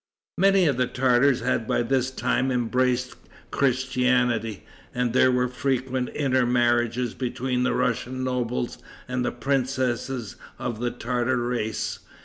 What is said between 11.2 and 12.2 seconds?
race.